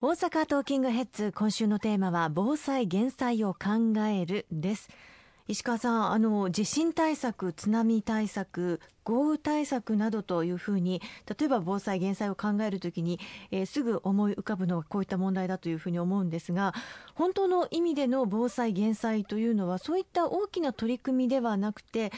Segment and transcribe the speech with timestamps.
[0.00, 4.88] 大阪トーキングヘッズ今週のテーマは防災減災を考えるです。
[5.48, 13.18] 石川さんあの地震対策津波対策豪雨対策などというふうに例えば防災減災を考えるときに、
[13.50, 16.74] えー、すぐ思い浮かぶのはこういった問題だというふうに思うんですが
[17.14, 22.12] 本当の意味での防災減災というのはそういった大きな取り組みではなくて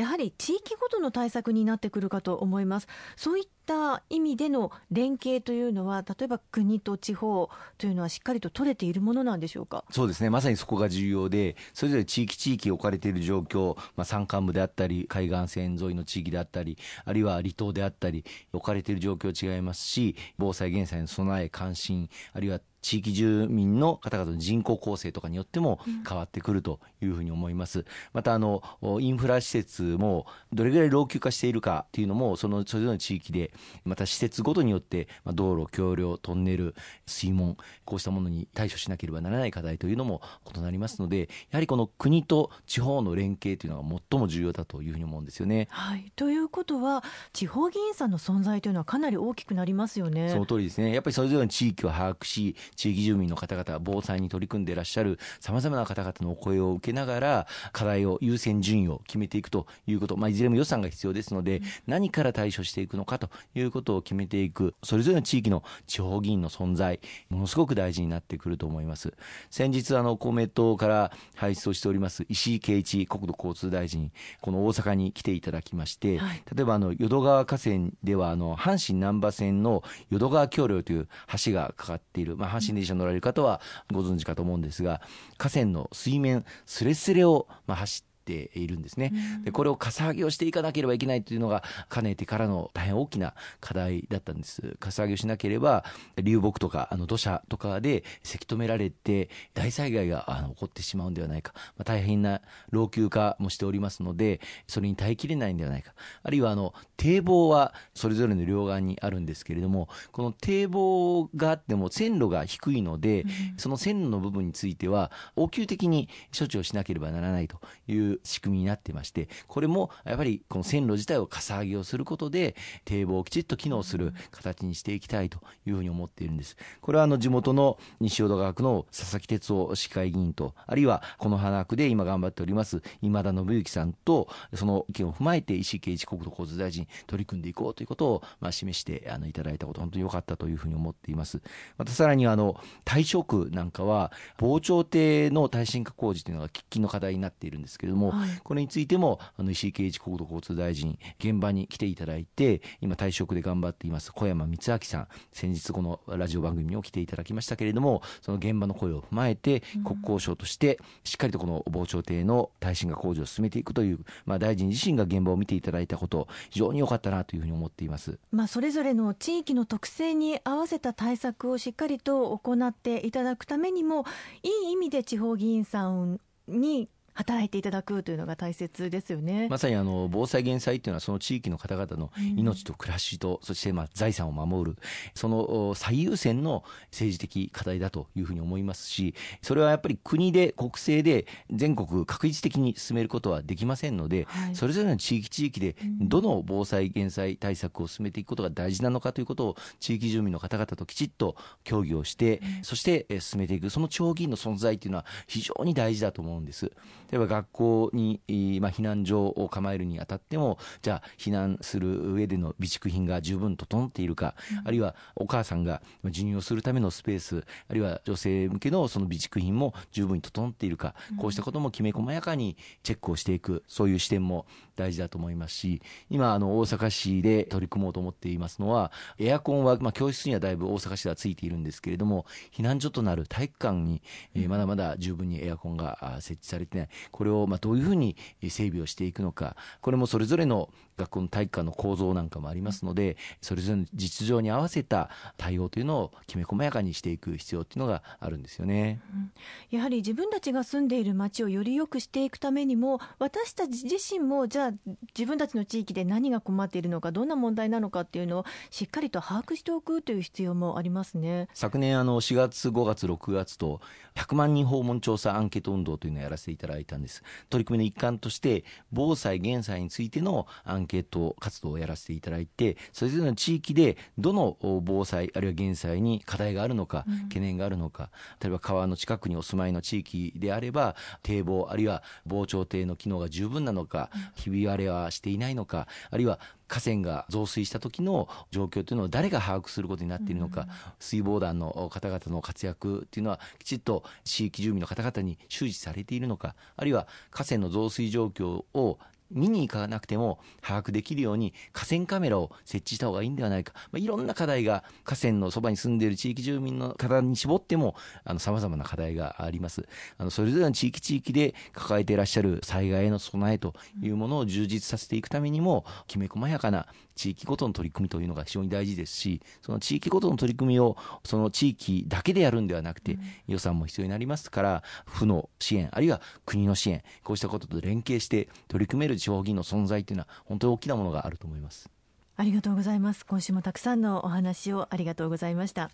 [0.00, 2.88] やはり地域ごとの対策になってくるかと思います。
[3.16, 9.84] そういった意味での連携というのは例えば国と地方というのはしっかりと取れているものなんでしょうか？
[9.90, 27.84] そうですねまさにそこが重要でそれぞれ地域地域置かれている状況、まあ、山間部であったり海岸線沿いの地域であったりあるいは離島であったり置かれている状況違いますし防災減災の備え関心あるいは地域住民の方々の人口構成とかによっても変わってくるというふうに思います。
[28.12, 28.62] またあの
[29.00, 33.52] インフラ施設もどれぐらい老朽化しているかっていうのもそのそれぞれの地域で
[33.84, 36.74] また施設ごとによって道路橋梁トンネル
[37.06, 40.20] 水門こうしたものに対処しなければならない課題というのも
[40.54, 45.68] 異なりますのでやはりこの国と地方の連携というのが最も重要だというふうに思うんですよね。
[45.70, 50.30] はい、ということは地方議員さんの存在というのはかなり大きくなりますよね。
[50.30, 69.12] その通りですねやっぱりそれぞれの地域を把握し地域住民の方々防災に取り組んでいらっしゃるさまざまな方々のお声を受けながら課題を優先順位を決めていくということ、まあ、いずれも予算が必要ですので、何から対処していくのかということを決めていくそれぞれの地域の地方議員の存在ものすごく大事になってくると思います。
[69.50, 81.08] 先日あの公明党から輩出をしております石井啓一国土交通大臣この大阪に来ていただきまして、はい、例えばあの淀川河川ではあの阪神難波線の淀川橋梁という
[81.44, 83.60] 橋がかかっている、まあ、阪神電車乗られる方は
[83.92, 85.00] ご存知かと思うんですが
[85.38, 89.12] 河川の水面すれすれをまあ走ってているんですね、
[89.44, 94.76] でこれをかさ上げをしていかなければいけないというのがかねてからの大変大きな課題だったんです。
[94.78, 95.84] かさ上げをしなければ
[96.22, 102.40] 流木とかあの土砂とかでせき止められて大災害があの起こってしまうんではないか、まあ、大変な
[102.70, 105.92] 老朽化もしておりますのでそれに耐えきれないんではないか。
[106.22, 113.24] あるいはあの堤防はそれぞれの両側にあるんですけれどもこの堤防があっても線路が低いので、
[113.56, 126.56] その線路の部分については応急的に処置をしなければならないという仕組みになってましてこれもやっぱりこの線路自体をかさ上げをすることで堤防をきちっと機能する形にしていきたいというふうに思っているんです。
[126.80, 141.40] これはあの地元の西淀川区の佐々木哲夫市会議員とあるいはこの花区で今頑張っております今田信之さんとその意見を踏まえて石井啓一国土交通大臣取り組んでいこうということをまあ示してあのいただいたこと本当に良かったというふうに思っています。
[141.76, 155.08] またさらにあの大正区なんかは防潮堤の耐震化工事というのが喫緊の課題になっているんですけれどもも、はい、これについてもあの石井啓一国土交通大臣現場に来ていただいて今退職で頑張っています小山光明さん。
[155.32, 174.04] 先日このラジオ番組にも来ていただきましたけれどもその現場の声を踏まえて国交省としてしっかりとこの防潮堤の耐震化工事を進めていくという、まあ、大臣自身が現場を見ていただいたこと非常に良かったなというふうに思っています、まあ、それぞれの地域の特性に合わせた対策をしっかりと行っていただくためにも
[174.42, 179.48] いい意味で地方議員さんに働いていただくというのが大切ですよね。
[179.48, 184.78] まさにあの防災減災というのはその地域の方々の命と暮らしと、うん、そしてまあ財産を守る
[185.14, 206.70] その最優先の政治的課題だというふうに思いますしそれはやっぱり国で国政で全国確実的に進めることはできませんので、はい、それぞれの地域地域でどの防災減災対策を進めていくことが大事なのかということを地域住民の方々ときちっと協議をして、うん、そして進めていくその地方議員の存在というのは非常に大事だと思うんです。
[207.10, 208.20] 例えば学校に、
[208.60, 224.46] まあ、避難所を構えるにあたってもじゃあ避難する上での備蓄品が十分整っているか、うん、あるいはお母さんが授乳をするためのスペースあるいは女性向けのその備蓄品も十分に整っているか、こうしたこともきめ細やかにチェックをしていくそういう視点も
[224.76, 234.02] 大事だと思いますし今あの大阪市で取り組もうと思っていますのはエアコンは、まあ、教室にはだいぶ大阪市ではついているんですけれども避難所となる体育館に、
[234.34, 239.56] えー、まだまだ十分にエアコンが設置されてないこれをまあどういうふうに整備をしていくのか。
[239.80, 240.70] これもそれぞれの
[241.00, 249.32] 学校の体育館の構造なんかもありますのでそれぞれの実情に合わせた対応というのをきめ細やかにしていく必要というのがあるんですよね、うん、
[249.70, 254.72] やはり自分たちが住んでいる街をより良くしていくためにも私たち自身もじゃあ
[255.16, 261.48] 自分たちの地域で何が困っているのかどんな問題なのかっていうのをしっかりと把握しておくという必要もありますね。
[261.54, 263.80] 昨年あの4月5月6月と
[264.14, 267.22] 100万人訪問調査アンケート運動というのをやらせていただいたんです。
[267.48, 278.10] 取り組みの一環として、防災・減災についてのアンケート活動をやらせていただいて、それぞれの地域でどの防災あるいは減災に課題があるのか、懸念があるのか、
[278.40, 290.68] 例えば川の近くにお住まいの地域であれば、堤防あるいは防潮堤の機能が十分なのか、ひび割れはしていないのか、あるいは河川が増水した時の状況というのを誰が把握することになっているのか、
[291.00, 298.98] 水防団の方々の活躍というのはきちっと地域住民の方々に周知されているのか、あるいは河川の増水状況を
[299.30, 307.94] 見に行かなくても把握できるように河川カメラを設置した方がいいんではないか、まあ、いろんな課題が河川のそばに住んでいる地域住民の方に絞っても
[308.38, 309.86] さまざまな課題があります。
[310.18, 331.88] あのそれぞれの地域地域で抱えていらっしゃる災害への備えというものを充実させていくためにもきめ細やかな地域ごとの取り組みというのが非常に大事ですしその地域ごとの取り組みをその地域だけでやるんではなくて、予算も必要になりますから府の支援あるいは国の支援こうしたことと連携して取り組める地方議員の存在というのは本当に大きなものがあると思います。
[332.36, 333.24] ありがとうございます。
[333.26, 335.90] 今週もたくさんのお話をありがとうございました。